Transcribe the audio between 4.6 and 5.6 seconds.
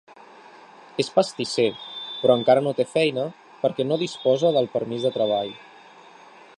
permís de treball.